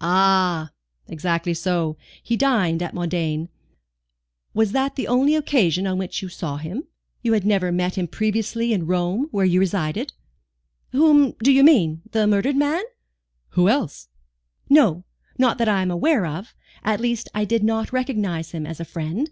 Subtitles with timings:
[0.00, 0.72] "Ah!
[1.06, 1.96] exactly so.
[2.20, 3.48] He dined at Modane.
[4.52, 6.88] Was that the only occasion on which you saw him?
[7.22, 10.14] You had never met him previously in Rome, where you resided?"
[10.90, 12.02] "Whom do you mean?
[12.10, 12.82] The murdered man?"
[13.50, 14.08] "Who else?"
[14.68, 15.04] "No,
[15.38, 16.56] not that I am aware of.
[16.82, 19.30] At least I did not recognize him as a friend."